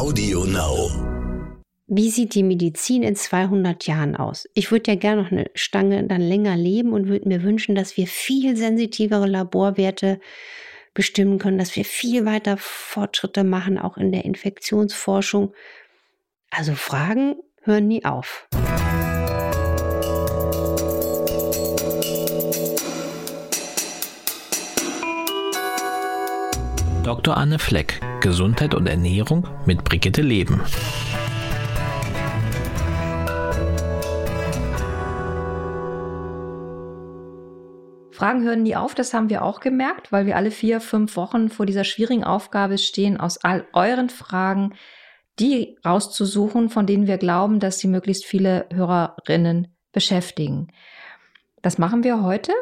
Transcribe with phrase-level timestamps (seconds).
[0.00, 0.88] Audio Now.
[1.86, 4.48] Wie sieht die Medizin in 200 Jahren aus?
[4.54, 7.98] Ich würde ja gerne noch eine Stange dann länger leben und würde mir wünschen, dass
[7.98, 10.18] wir viel sensitivere Laborwerte
[10.94, 15.52] bestimmen können, dass wir viel weiter Fortschritte machen, auch in der Infektionsforschung.
[16.50, 18.48] Also Fragen hören nie auf.
[27.04, 27.34] Dr.
[27.34, 30.60] Anne Fleck, Gesundheit und Ernährung mit Brigitte Leben.
[38.10, 41.48] Fragen hören nie auf, das haben wir auch gemerkt, weil wir alle vier, fünf Wochen
[41.48, 44.74] vor dieser schwierigen Aufgabe stehen, aus all euren Fragen
[45.38, 50.68] die rauszusuchen, von denen wir glauben, dass sie möglichst viele Hörerinnen beschäftigen.
[51.62, 52.52] Das machen wir heute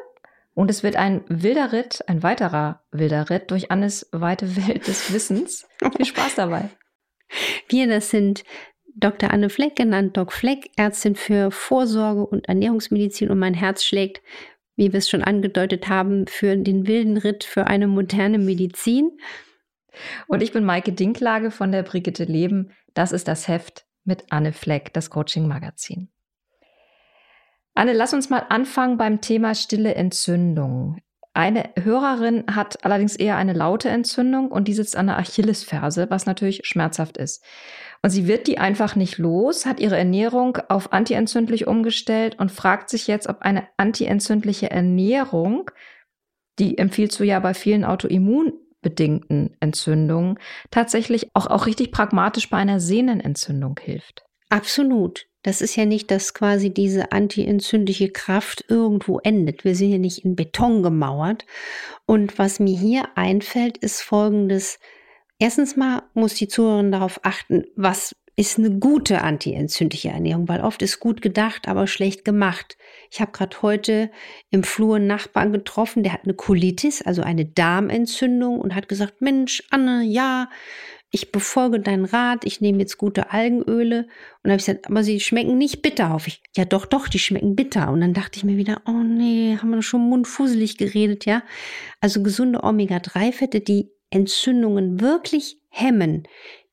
[0.58, 5.12] und es wird ein wilder Ritt, ein weiterer wilder Ritt durch Annes weite Welt des
[5.12, 5.68] Wissens.
[5.96, 6.68] Viel Spaß dabei.
[7.68, 8.42] Wir, das sind
[8.96, 9.30] Dr.
[9.30, 14.20] Anne Fleck, genannt Doc Fleck, Ärztin für Vorsorge und Ernährungsmedizin und mein Herz schlägt,
[14.74, 19.16] wie wir es schon angedeutet haben, für den wilden Ritt für eine moderne Medizin.
[20.26, 22.72] Und ich bin Maike Dinklage von der Brigitte Leben.
[22.94, 26.08] Das ist das Heft mit Anne Fleck, das Coaching Magazin.
[27.78, 30.98] Anne, lass uns mal anfangen beim Thema stille Entzündung.
[31.32, 36.26] Eine Hörerin hat allerdings eher eine laute Entzündung und die sitzt an der Achillesferse, was
[36.26, 37.44] natürlich schmerzhaft ist.
[38.02, 42.90] Und sie wird die einfach nicht los, hat ihre Ernährung auf antientzündlich umgestellt und fragt
[42.90, 45.70] sich jetzt, ob eine antientzündliche Ernährung,
[46.58, 50.40] die empfiehlst du ja bei vielen autoimmunbedingten Entzündungen,
[50.72, 54.24] tatsächlich auch, auch richtig pragmatisch bei einer Sehnenentzündung hilft.
[54.48, 55.27] Absolut.
[55.42, 59.64] Das ist ja nicht, dass quasi diese antientzündliche Kraft irgendwo endet.
[59.64, 61.46] Wir sind ja nicht in Beton gemauert.
[62.06, 64.78] Und was mir hier einfällt, ist folgendes.
[65.38, 70.80] Erstens mal muss die Zuhörerin darauf achten, was ist eine gute antientzündliche Ernährung, weil oft
[70.82, 72.76] ist gut gedacht, aber schlecht gemacht.
[73.10, 74.12] Ich habe gerade heute
[74.50, 79.20] im Flur einen Nachbarn getroffen, der hat eine Colitis, also eine Darmentzündung und hat gesagt,
[79.20, 80.50] Mensch, Anne, ja,
[81.10, 84.08] ich befolge deinen Rat, ich nehme jetzt gute Algenöle.
[84.42, 86.42] Und habe ich gesagt, aber sie schmecken nicht bitter, hoffe ich.
[86.56, 87.90] Ja, doch, doch, die schmecken bitter.
[87.90, 91.42] Und dann dachte ich mir wieder, oh nee, haben wir schon mundfuselig geredet, ja.
[92.00, 96.26] Also gesunde Omega-3-Fette, die Entzündungen wirklich hemmen,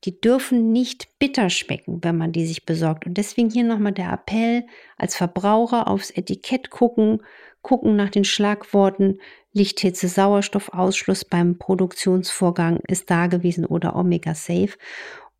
[0.04, 3.06] die dürfen nicht bitter schmecken, wenn man die sich besorgt.
[3.06, 4.66] Und deswegen hier nochmal der Appell
[4.96, 7.22] als Verbraucher aufs Etikett gucken,
[7.62, 9.18] gucken nach den Schlagworten
[9.56, 14.70] Lichthitze, Sauerstoffausschluss beim Produktionsvorgang ist da gewesen oder Omega Safe.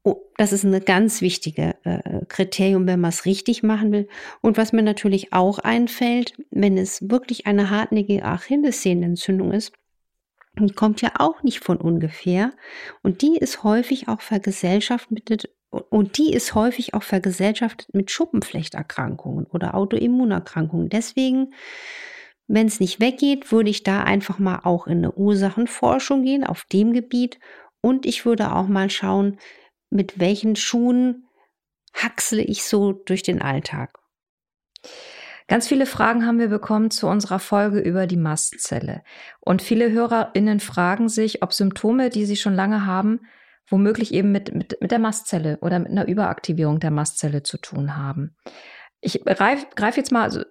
[0.02, 4.08] Oh, das ist eine ganz wichtige äh, Kriterium, wenn man es richtig machen will.
[4.40, 9.72] Und was mir natürlich auch einfällt, wenn es wirklich eine hartnäckige Achillessehnenentzündung ist,
[10.74, 12.52] kommt ja auch nicht von ungefähr.
[13.02, 19.74] Und die ist häufig auch vergesellschaftet und die ist häufig auch vergesellschaftet mit Schuppenflechterkrankungen oder
[19.74, 20.88] Autoimmunerkrankungen.
[20.88, 21.52] Deswegen
[22.48, 26.64] wenn es nicht weggeht, würde ich da einfach mal auch in eine Ursachenforschung gehen auf
[26.64, 27.38] dem Gebiet
[27.80, 29.38] und ich würde auch mal schauen,
[29.90, 31.28] mit welchen Schuhen
[31.94, 33.98] haxle ich so durch den Alltag.
[35.48, 39.02] Ganz viele Fragen haben wir bekommen zu unserer Folge über die Mastzelle.
[39.40, 43.20] Und viele HörerInnen fragen sich, ob Symptome, die sie schon lange haben,
[43.68, 47.96] womöglich eben mit, mit, mit der Mastzelle oder mit einer Überaktivierung der Mastzelle zu tun
[47.96, 48.36] haben.
[49.00, 50.42] Ich greife greif jetzt mal also,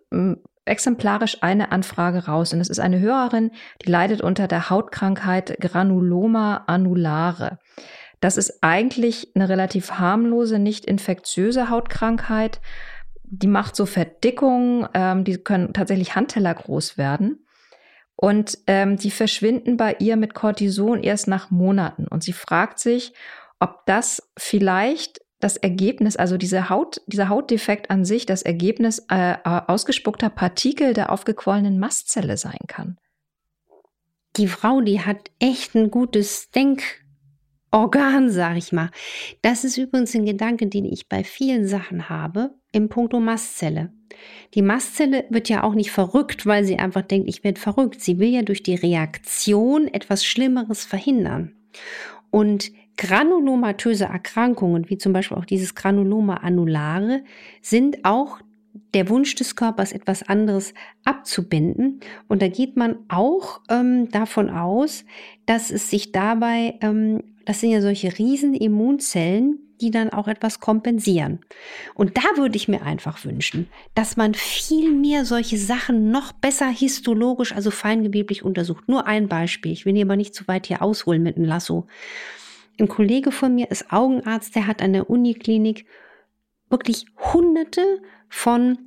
[0.65, 2.53] exemplarisch eine Anfrage raus.
[2.53, 3.51] Und es ist eine Hörerin,
[3.83, 7.59] die leidet unter der Hautkrankheit Granuloma annulare.
[8.19, 12.59] Das ist eigentlich eine relativ harmlose, nicht infektiöse Hautkrankheit.
[13.23, 17.45] Die macht so Verdickungen, ähm, die können tatsächlich Handteller groß werden.
[18.15, 22.07] Und ähm, die verschwinden bei ihr mit Cortison erst nach Monaten.
[22.07, 23.13] Und sie fragt sich,
[23.59, 29.33] ob das vielleicht das Ergebnis, also diese Haut, dieser Hautdefekt an sich, das Ergebnis äh,
[29.33, 32.97] äh, ausgespuckter Partikel der aufgequollenen Mastzelle sein kann.
[34.37, 38.91] Die Frau, die hat echt ein gutes Denkorgan, sag ich mal.
[39.41, 43.93] Das ist übrigens ein Gedanke, den ich bei vielen Sachen habe, im Punkto Mastzelle.
[44.53, 48.01] Die Mastzelle wird ja auch nicht verrückt, weil sie einfach denkt, ich werde verrückt.
[48.01, 51.53] Sie will ja durch die Reaktion etwas Schlimmeres verhindern.
[52.35, 57.23] Und granulomatöse Erkrankungen, wie zum Beispiel auch dieses Granuloma annulare,
[57.61, 58.41] sind auch
[58.93, 60.73] der Wunsch des Körpers, etwas anderes
[61.05, 62.01] abzubinden.
[62.27, 65.05] Und da geht man auch ähm, davon aus,
[65.45, 70.59] dass es sich dabei, ähm, das sind ja solche riesen Immunzellen, die dann auch etwas
[70.59, 71.39] kompensieren.
[71.93, 76.67] Und da würde ich mir einfach wünschen, dass man viel mehr solche Sachen noch besser
[76.67, 78.87] histologisch, also feingeweblich untersucht.
[78.87, 79.71] Nur ein Beispiel.
[79.71, 81.87] Ich will hier aber nicht zu weit hier ausholen mit einem Lasso.
[82.79, 85.85] ein Kollege von mir ist Augenarzt, der hat an der Uniklinik
[86.69, 88.77] wirklich hunderte von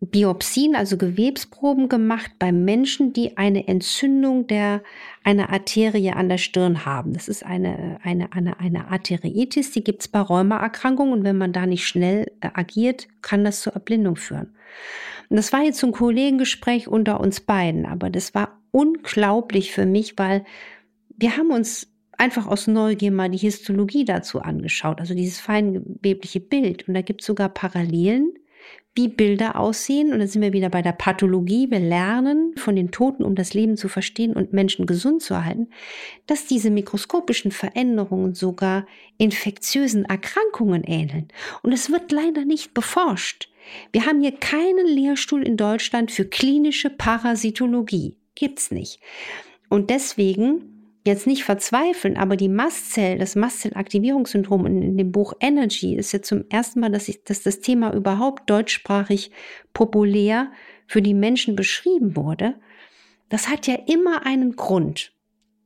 [0.00, 4.82] Biopsien, also Gewebsproben gemacht bei Menschen, die eine Entzündung der
[5.24, 7.14] einer Arterie an der Stirn haben.
[7.14, 11.52] Das ist eine, eine, eine, eine Arteriitis, die gibt es bei Rheumaerkrankungen und wenn man
[11.52, 14.54] da nicht schnell äh, agiert, kann das zur Erblindung führen.
[15.30, 20.18] Und das war jetzt ein Kollegengespräch unter uns beiden, aber das war unglaublich für mich,
[20.18, 20.44] weil
[21.16, 26.86] wir haben uns einfach aus Neugier mal die Histologie dazu angeschaut, also dieses feingewebliche Bild.
[26.86, 28.34] Und da gibt es sogar Parallelen
[28.96, 30.12] wie Bilder aussehen.
[30.12, 31.70] Und dann sind wir wieder bei der Pathologie.
[31.70, 35.68] Wir lernen von den Toten, um das Leben zu verstehen und Menschen gesund zu erhalten,
[36.26, 38.86] dass diese mikroskopischen Veränderungen sogar
[39.18, 41.28] infektiösen Erkrankungen ähneln.
[41.62, 43.50] Und es wird leider nicht beforscht.
[43.92, 48.16] Wir haben hier keinen Lehrstuhl in Deutschland für klinische Parasitologie.
[48.34, 49.00] Gibt's nicht.
[49.68, 50.75] Und deswegen
[51.06, 56.28] jetzt nicht verzweifeln, aber die Mastzell, das Mastzellaktivierungssyndrom in, in, dem Buch Energy ist jetzt
[56.28, 59.30] zum ersten Mal, dass, ich, dass das Thema überhaupt deutschsprachig
[59.72, 60.52] populär
[60.86, 62.54] für die Menschen beschrieben wurde.
[63.28, 65.12] Das hat ja immer einen Grund.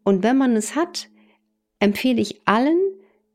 [0.05, 1.09] Und wenn man es hat,
[1.79, 2.79] empfehle ich allen,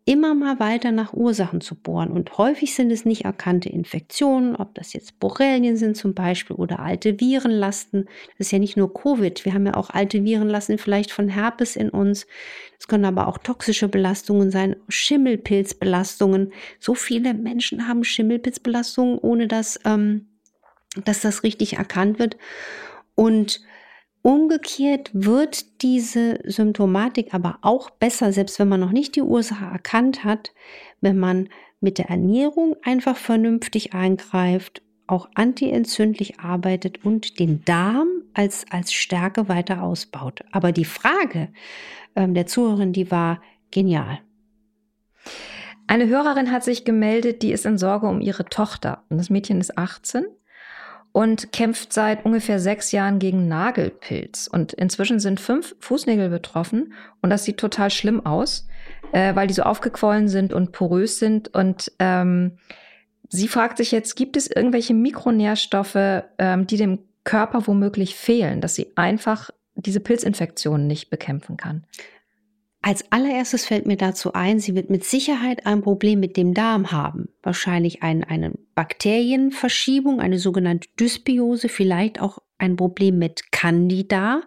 [0.08, 2.12] immer mal weiter nach Ursachen zu bohren.
[2.12, 6.80] Und häufig sind es nicht erkannte Infektionen, ob das jetzt Borrelien sind zum Beispiel oder
[6.80, 8.06] alte Virenlasten.
[8.38, 11.76] Das ist ja nicht nur Covid, wir haben ja auch alte Virenlasten vielleicht von Herpes
[11.76, 12.28] in uns.
[12.80, 16.54] Es können aber auch toxische Belastungen sein, Schimmelpilzbelastungen.
[16.80, 20.28] So viele Menschen haben Schimmelpilzbelastungen, ohne dass, ähm,
[21.04, 22.38] dass das richtig erkannt wird.
[23.16, 23.62] Und
[24.26, 30.24] Umgekehrt wird diese Symptomatik aber auch besser, selbst wenn man noch nicht die Ursache erkannt
[30.24, 30.52] hat,
[31.00, 31.48] wenn man
[31.80, 39.48] mit der Ernährung einfach vernünftig eingreift, auch antientzündlich arbeitet und den Darm als, als Stärke
[39.48, 40.44] weiter ausbaut.
[40.52, 41.50] Aber die Frage
[42.16, 44.22] ähm, der Zuhörerin, die war genial.
[45.86, 49.04] Eine Hörerin hat sich gemeldet, die ist in Sorge um ihre Tochter.
[49.10, 50.26] Und das Mädchen ist 18
[51.16, 54.50] und kämpft seit ungefähr sechs Jahren gegen Nagelpilz.
[54.52, 56.92] Und inzwischen sind fünf Fußnägel betroffen
[57.22, 58.68] und das sieht total schlimm aus,
[59.14, 61.54] äh, weil die so aufgequollen sind und porös sind.
[61.54, 62.58] Und ähm,
[63.30, 68.76] sie fragt sich jetzt, gibt es irgendwelche Mikronährstoffe, ähm, die dem Körper womöglich fehlen, dass
[68.76, 71.86] sie einfach diese Pilzinfektionen nicht bekämpfen kann?
[72.88, 76.92] Als allererstes fällt mir dazu ein, sie wird mit Sicherheit ein Problem mit dem Darm
[76.92, 77.30] haben.
[77.42, 84.44] Wahrscheinlich ein, eine Bakterienverschiebung, eine sogenannte Dysbiose, vielleicht auch ein Problem mit Candida.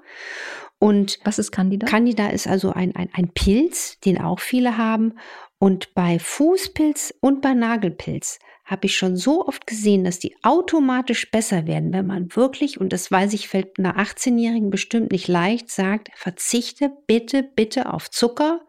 [0.78, 1.88] Und was ist Candida?
[1.88, 5.18] Candida ist also ein, ein, ein Pilz, den auch viele haben.
[5.58, 8.38] Und bei Fußpilz und bei Nagelpilz
[8.68, 12.92] habe ich schon so oft gesehen, dass die automatisch besser werden, wenn man wirklich, und
[12.92, 18.60] das weiß ich, fällt einer 18-Jährigen bestimmt nicht leicht, sagt, verzichte bitte, bitte auf Zucker,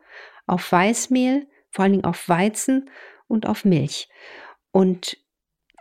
[0.47, 2.89] auf Weißmehl, vor allen Dingen auf Weizen
[3.27, 4.07] und auf Milch.
[4.71, 5.17] Und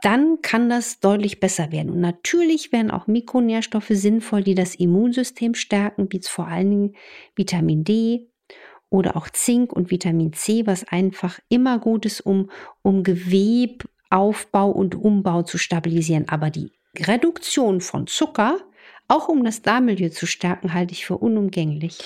[0.03, 1.91] dann kann das deutlich besser werden.
[1.91, 6.97] Und natürlich wären auch Mikronährstoffe sinnvoll, die das Immunsystem stärken, wie vor allen Dingen
[7.37, 8.31] Vitamin D
[8.91, 12.50] oder auch Zink und Vitamin C, was einfach immer gut ist, um,
[12.82, 16.28] um Geweb, Aufbau und Umbau zu stabilisieren.
[16.28, 18.58] Aber die Reduktion von Zucker,
[19.08, 21.99] auch um das Darmmilieu zu stärken, halte ich für unumgänglich.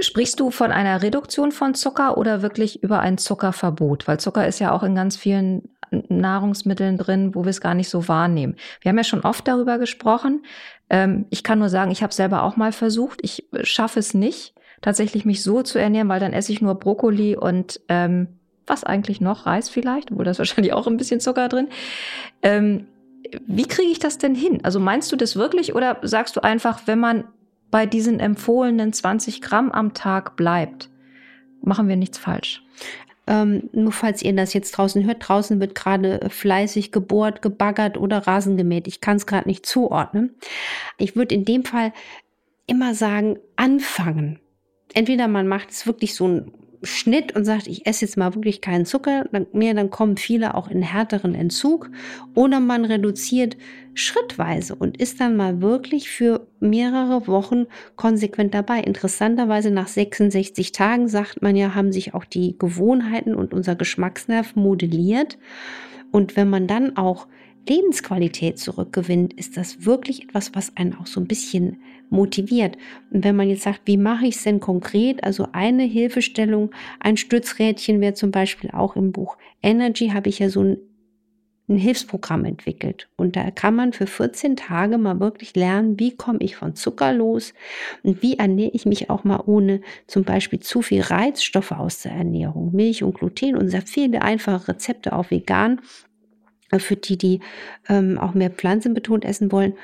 [0.00, 4.06] Sprichst du von einer Reduktion von Zucker oder wirklich über ein Zuckerverbot?
[4.06, 7.88] Weil Zucker ist ja auch in ganz vielen Nahrungsmitteln drin, wo wir es gar nicht
[7.88, 8.56] so wahrnehmen.
[8.82, 10.44] Wir haben ja schon oft darüber gesprochen.
[10.90, 13.20] Ähm, ich kann nur sagen, ich habe selber auch mal versucht.
[13.22, 17.36] Ich schaffe es nicht, tatsächlich mich so zu ernähren, weil dann esse ich nur Brokkoli
[17.36, 18.37] und ähm,
[18.68, 19.46] was eigentlich noch?
[19.46, 21.68] Reis vielleicht, obwohl da ist wahrscheinlich auch ein bisschen Zucker drin.
[22.42, 22.86] Ähm,
[23.46, 24.60] wie kriege ich das denn hin?
[24.62, 27.24] Also meinst du das wirklich oder sagst du einfach, wenn man
[27.70, 30.88] bei diesen empfohlenen 20 Gramm am Tag bleibt,
[31.60, 32.62] machen wir nichts falsch?
[33.26, 38.26] Ähm, nur falls ihr das jetzt draußen hört, draußen wird gerade fleißig gebohrt, gebaggert oder
[38.26, 38.88] Rasen gemäht.
[38.88, 40.34] Ich kann es gerade nicht zuordnen.
[40.96, 41.92] Ich würde in dem Fall
[42.66, 44.40] immer sagen, anfangen.
[44.94, 48.60] Entweder man macht es wirklich so ein Schnitt und sagt, ich esse jetzt mal wirklich
[48.60, 51.90] keinen Zucker mehr, dann kommen viele auch in härteren Entzug.
[52.34, 53.56] Oder man reduziert
[53.94, 57.66] schrittweise und ist dann mal wirklich für mehrere Wochen
[57.96, 58.80] konsequent dabei.
[58.80, 64.54] Interessanterweise nach 66 Tagen, sagt man ja, haben sich auch die Gewohnheiten und unser Geschmacksnerv
[64.54, 65.38] modelliert.
[66.12, 67.26] Und wenn man dann auch
[67.66, 72.76] Lebensqualität zurückgewinnt, ist das wirklich etwas, was einen auch so ein bisschen motiviert.
[73.10, 75.22] Und wenn man jetzt sagt, wie mache ich es denn konkret?
[75.24, 80.48] Also eine Hilfestellung, ein Stützrädchen wäre zum Beispiel auch im Buch Energy, habe ich ja
[80.48, 80.78] so ein
[81.68, 83.08] ein Hilfsprogramm entwickelt.
[83.16, 87.12] Und da kann man für 14 Tage mal wirklich lernen, wie komme ich von Zucker
[87.12, 87.52] los
[88.02, 92.12] und wie ernähre ich mich auch mal ohne zum Beispiel zu viel Reizstoffe aus der
[92.12, 92.74] Ernährung.
[92.74, 95.80] Milch und Gluten und sehr viele einfache Rezepte auch vegan
[96.76, 97.40] für die, die
[97.88, 99.74] ähm, auch mehr pflanzenbetont essen wollen.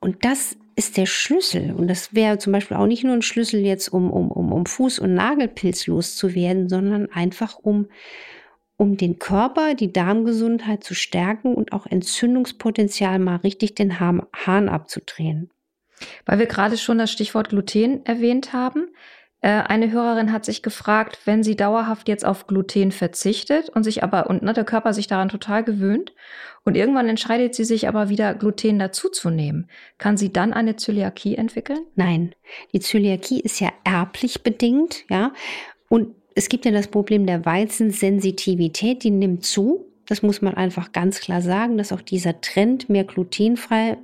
[0.00, 1.72] Und das ist der Schlüssel.
[1.72, 4.64] Und das wäre zum Beispiel auch nicht nur ein Schlüssel jetzt, um, um, um, um
[4.64, 7.88] Fuß- und Nagelpilz loszuwerden, sondern einfach um,
[8.76, 14.68] um den Körper, die Darmgesundheit zu stärken und auch Entzündungspotenzial mal richtig den Hahn, Hahn
[14.68, 15.50] abzudrehen.
[16.26, 18.88] Weil wir gerade schon das Stichwort Gluten erwähnt haben.
[19.42, 24.02] Äh, eine Hörerin hat sich gefragt, wenn sie dauerhaft jetzt auf Gluten verzichtet und sich
[24.02, 26.14] aber und ne, der Körper sich daran total gewöhnt
[26.64, 29.68] und irgendwann entscheidet sie sich aber wieder Gluten dazuzunehmen,
[29.98, 31.80] kann sie dann eine Zöliakie entwickeln?
[31.96, 32.34] Nein,
[32.72, 35.32] die Zöliakie ist ja erblich bedingt, ja,
[35.88, 39.86] und es gibt ja das Problem der Weizensensitivität, die nimmt zu.
[40.06, 43.98] Das muss man einfach ganz klar sagen, dass auch dieser Trend mehr glutenfrei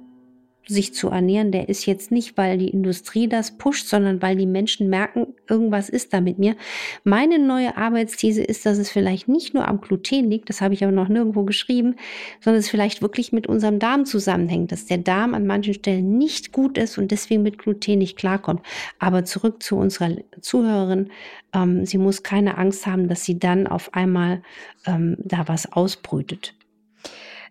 [0.69, 4.47] sich zu ernähren, der ist jetzt nicht, weil die Industrie das pusht, sondern weil die
[4.47, 6.57] Menschen merken, irgendwas ist da mit mir.
[7.05, 10.85] Meine neue Arbeitsthese ist, dass es vielleicht nicht nur am Gluten liegt, das habe ich
[10.85, 11.97] aber noch nirgendwo geschrieben,
[12.41, 16.53] sondern es vielleicht wirklich mit unserem Darm zusammenhängt, dass der Darm an manchen Stellen nicht
[16.53, 18.61] gut ist und deswegen mit Gluten nicht klarkommt.
[18.99, 21.11] Aber zurück zu unserer Zuhörerin,
[21.55, 24.43] ähm, sie muss keine Angst haben, dass sie dann auf einmal
[24.87, 26.55] ähm, da was ausbrütet.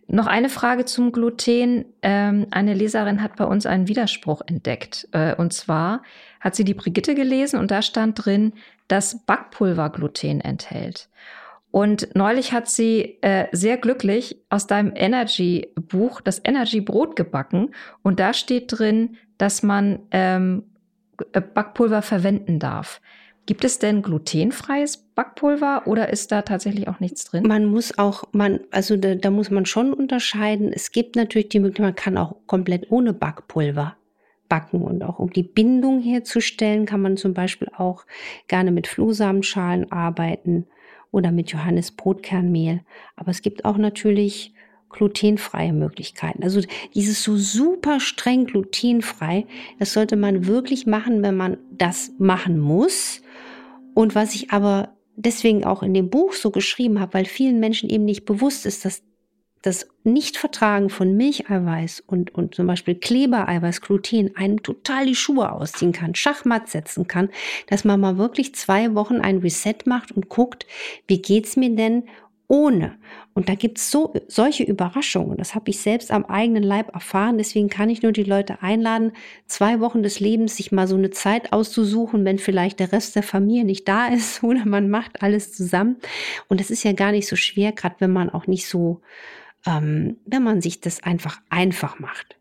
[0.08, 1.86] Noch eine Frage zum Gluten.
[2.02, 5.08] Ähm, eine Leserin hat bei uns einen Widerspruch entdeckt.
[5.12, 6.02] Äh, und zwar
[6.40, 8.54] hat sie die Brigitte gelesen und da stand drin,
[8.88, 11.10] dass Backpulver Gluten enthält.
[11.72, 17.76] Und neulich hat sie äh, sehr glücklich aus deinem Energy-Buch das Energy-Brot gebacken.
[18.02, 20.64] Und da steht drin, dass man ähm,
[21.34, 23.02] Backpulver verwenden darf.
[23.48, 27.48] Gibt es denn glutenfreies Backpulver oder ist da tatsächlich auch nichts drin?
[27.48, 30.74] Man muss auch, man, also da, da muss man schon unterscheiden.
[30.74, 33.96] Es gibt natürlich die Möglichkeit, man kann auch komplett ohne Backpulver
[34.50, 38.06] backen und auch um die Bindung herzustellen, kann man zum Beispiel auch
[38.50, 40.68] gerne mit Flohsamenschalen arbeiten
[41.12, 42.82] oder mit Johannisbrotkernmehl.
[43.16, 44.54] Aber es gibt auch natürlich
[44.90, 46.44] glutenfreie Möglichkeiten.
[46.44, 46.62] Also
[46.94, 49.46] dieses so super streng glutenfrei,
[49.80, 53.22] das sollte man wirklich machen, wenn man das machen muss
[53.98, 57.90] und was ich aber deswegen auch in dem Buch so geschrieben habe, weil vielen Menschen
[57.90, 59.02] eben nicht bewusst ist, dass
[59.64, 65.94] das Nichtvertragen von Milcheiweiß und, und zum Beispiel Klebereiweiß, Gluten, einem total die Schuhe ausziehen
[65.94, 67.30] kann, Schachmatt setzen kann,
[67.66, 70.68] dass man mal wirklich zwei Wochen ein Reset macht und guckt,
[71.08, 72.04] wie geht's mir denn
[72.48, 72.98] ohne.
[73.34, 75.38] Und da gibt's so solche Überraschungen.
[75.38, 77.38] Das habe ich selbst am eigenen Leib erfahren.
[77.38, 79.12] Deswegen kann ich nur die Leute einladen,
[79.48, 83.24] zwei Wochen des Lebens sich mal so eine Zeit auszusuchen, wenn vielleicht der Rest der
[83.24, 85.98] Familie nicht da ist oder man macht alles zusammen.
[86.48, 89.02] Und das ist ja gar nicht so schwer, gerade wenn man auch nicht so,
[89.66, 92.38] ähm, wenn man sich das einfach einfach macht.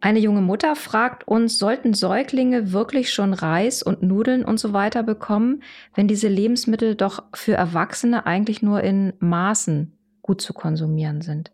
[0.00, 5.02] Eine junge Mutter fragt uns, sollten Säuglinge wirklich schon Reis und Nudeln und so weiter
[5.02, 5.62] bekommen,
[5.94, 11.50] wenn diese Lebensmittel doch für Erwachsene eigentlich nur in Maßen gut zu konsumieren sind?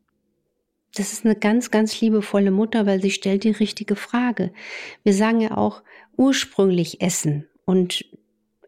[0.94, 4.52] Das ist eine ganz, ganz liebevolle Mutter, weil sie stellt die richtige Frage.
[5.02, 5.82] Wir sagen ja auch
[6.16, 8.04] ursprünglich essen und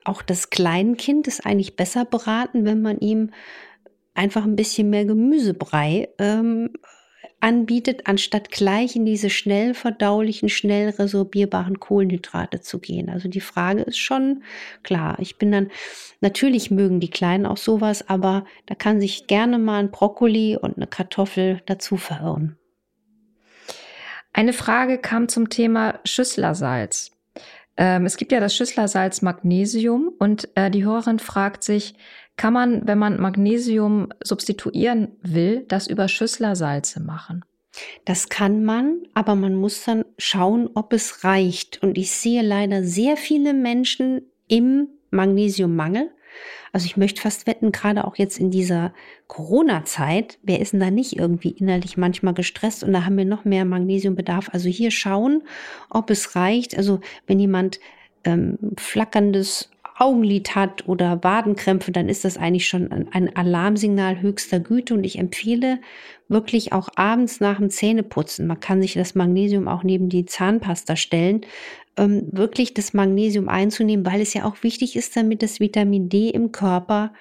[0.05, 3.31] auch das Kleinkind ist eigentlich besser beraten, wenn man ihm
[4.15, 6.71] einfach ein bisschen mehr Gemüsebrei ähm,
[7.41, 13.11] anbietet, anstatt gleich in diese schnell verdaulichen, schnell resorbierbaren Kohlenhydrate zu gehen.
[13.11, 14.43] Also die Frage ist schon
[14.83, 15.17] klar.
[15.21, 15.71] Ich bin dann,
[16.21, 20.77] natürlich mögen die Kleinen auch sowas, aber da kann sich gerne mal ein Brokkoli und
[20.77, 22.57] eine Kartoffel dazu verirren.
[24.33, 27.13] Eine Frage kam zum Thema Schüsslersalz.
[27.77, 31.95] Ähm, es gibt ja das Schüsslersalz Magnesium und äh, die Hörerin fragt sich,
[32.37, 37.45] kann man, wenn man Magnesium substituieren will, das über Schüsslersalze machen?
[38.05, 41.83] Das kann man, aber man muss dann schauen, ob es reicht.
[41.83, 46.11] Und ich sehe leider sehr viele Menschen im Magnesiummangel.
[46.73, 48.93] Also ich möchte fast wetten, gerade auch jetzt in dieser
[49.29, 53.47] Corona-Zeit, wer ist denn da nicht irgendwie innerlich manchmal gestresst und da haben wir noch
[53.47, 54.51] mehr Magnesiumbedarf.
[54.53, 55.43] Also hier schauen,
[55.89, 56.77] ob es reicht.
[56.77, 57.81] Also wenn jemand
[58.25, 64.95] ähm, flackerndes Augenlid hat oder Wadenkrämpfe, dann ist das eigentlich schon ein Alarmsignal höchster Güte.
[64.95, 65.81] Und ich empfehle
[66.29, 70.97] wirklich auch abends nach dem Zähneputzen, man kann sich das Magnesium auch neben die Zahnpasta
[70.97, 71.43] stellen,
[71.97, 76.29] ähm, wirklich das Magnesium einzunehmen, weil es ja auch wichtig ist, damit das Vitamin D
[76.29, 77.13] im Körper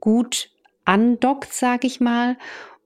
[0.00, 0.50] gut
[0.84, 2.36] andockt, sag ich mal,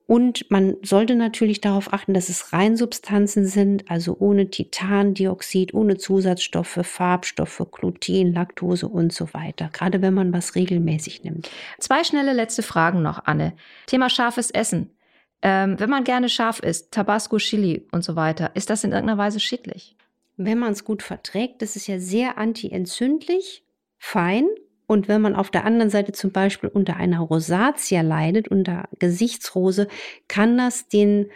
[0.08, 6.80] Und man sollte natürlich darauf achten, dass es Reinsubstanzen sind, also ohne Titandioxid, ohne Zusatzstoffe,
[6.82, 9.68] Farbstoffe, Gluten, Laktose und so weiter.
[9.70, 11.50] Gerade wenn man was regelmäßig nimmt.
[11.78, 13.52] Zwei schnelle letzte Fragen noch, Anne.
[13.84, 14.96] Thema scharfes Essen.
[15.42, 19.18] Ähm, wenn man gerne scharf isst, Tabasco, Chili und so weiter, ist das in irgendeiner
[19.18, 19.94] Weise schädlich?
[20.38, 23.62] Wenn man es gut verträgt, das ist ja sehr antientzündlich,
[23.98, 24.46] fein
[24.88, 29.86] und wenn man auf der anderen Seite zum Beispiel unter einer Rosatia leidet, unter Gesichtsrose,
[30.28, 31.30] kann das den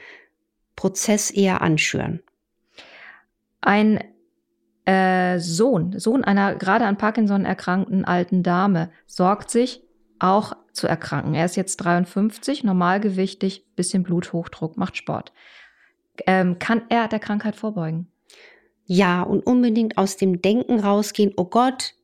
[0.74, 2.22] Prozess eher anschüren.
[3.60, 4.02] Ein
[4.86, 9.82] äh, Sohn, Sohn einer gerade an Parkinson erkrankten alten Dame, sorgt sich
[10.18, 11.34] auch zu erkranken.
[11.34, 15.34] Er ist jetzt 53, normalgewichtig, bisschen Bluthochdruck, macht Sport.
[16.26, 18.08] Ähm, kann er der Krankheit vorbeugen?
[18.86, 21.94] Ja, und unbedingt aus dem Denken rausgehen, oh Gott,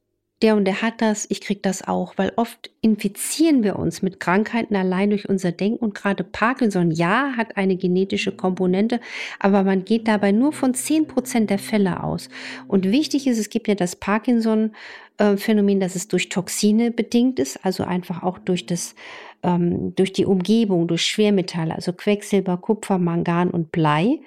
[0.40, 4.20] der und der hat das, ich krieg das auch, weil oft infizieren wir uns mit
[4.20, 9.00] Krankheiten allein durch unser Denken und gerade Parkinson, ja, hat eine genetische Komponente,
[9.40, 12.28] aber man geht dabei nur von zehn Prozent der Fälle aus.
[12.68, 17.82] Und wichtig ist, es gibt ja das Parkinson-Phänomen, dass es durch Toxine bedingt ist, also
[17.82, 18.94] einfach auch durch das,
[19.42, 24.20] ähm, durch die Umgebung, durch Schwermetalle, also Quecksilber, Kupfer, Mangan und Blei.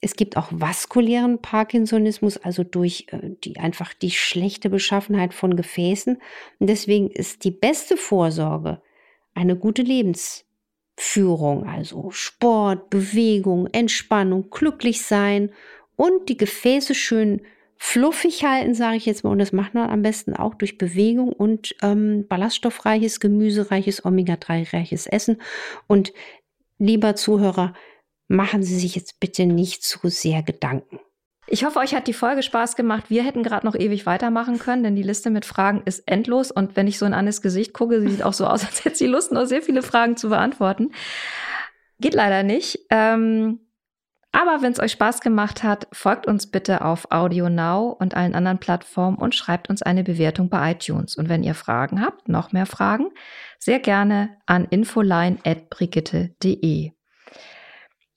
[0.00, 6.20] Es gibt auch vaskulären Parkinsonismus, also durch äh, die einfach die schlechte Beschaffenheit von Gefäßen.
[6.58, 8.82] Und deswegen ist die beste Vorsorge
[9.34, 15.52] eine gute Lebensführung, also Sport, Bewegung, Entspannung, glücklich sein
[15.96, 17.42] und die Gefäße schön
[17.78, 19.30] fluffig halten, sage ich jetzt mal.
[19.30, 25.40] Und das macht man am besten auch durch Bewegung und ähm, ballaststoffreiches, gemüsereiches, Omega-3-reiches Essen.
[25.86, 26.12] Und
[26.78, 27.74] lieber Zuhörer,
[28.28, 31.00] machen Sie sich jetzt bitte nicht zu sehr Gedanken.
[31.48, 33.04] Ich hoffe, euch hat die Folge Spaß gemacht.
[33.08, 36.50] Wir hätten gerade noch ewig weitermachen können, denn die Liste mit Fragen ist endlos.
[36.50, 39.06] Und wenn ich so in Annes Gesicht gucke, sieht auch so aus, als hätte sie
[39.06, 40.90] Lust, noch sehr viele Fragen zu beantworten.
[42.00, 42.80] Geht leider nicht.
[42.90, 43.60] Ähm,
[44.32, 48.34] aber wenn es euch Spaß gemacht hat, folgt uns bitte auf Audio Now und allen
[48.34, 51.16] anderen Plattformen und schreibt uns eine Bewertung bei iTunes.
[51.16, 53.06] Und wenn ihr Fragen habt, noch mehr Fragen,
[53.58, 56.95] sehr gerne an infoline.brigitte.de.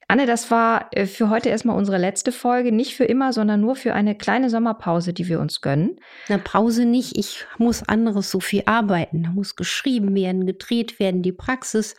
[0.09, 2.71] Anne, das war äh, für heute erstmal unsere letzte Folge.
[2.71, 5.99] Nicht für immer, sondern nur für eine kleine Sommerpause, die wir uns gönnen.
[6.27, 7.15] Eine Pause nicht.
[7.15, 9.21] Ich muss anderes so viel arbeiten.
[9.21, 11.93] Da muss geschrieben werden, gedreht werden, die Praxis.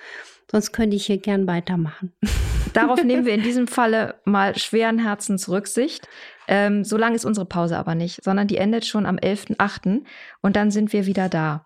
[0.50, 2.12] Sonst könnte ich hier gern weitermachen.
[2.72, 6.08] Darauf nehmen wir in diesem Falle mal schweren Herzens Rücksicht.
[6.48, 10.02] Ähm, so lange ist unsere Pause aber nicht, sondern die endet schon am 11.8.
[10.40, 11.64] und dann sind wir wieder da.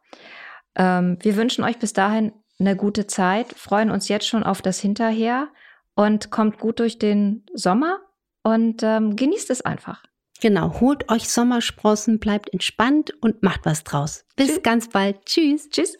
[0.76, 4.78] Ähm, wir wünschen euch bis dahin eine gute Zeit, freuen uns jetzt schon auf das
[4.78, 5.48] Hinterher
[5.94, 7.98] und kommt gut durch den Sommer
[8.42, 10.02] und ähm, genießt es einfach.
[10.40, 14.24] Genau, holt euch Sommersprossen, bleibt entspannt und macht was draus.
[14.36, 14.62] Bis Tschüss.
[14.62, 15.24] ganz bald.
[15.24, 15.70] Tschüss.
[15.70, 15.96] Tschüss.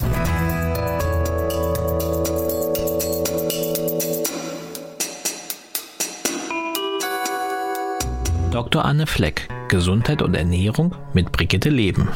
[8.51, 8.85] Dr.
[8.85, 12.09] Anne Fleck, Gesundheit und Ernährung mit Brigitte Leben.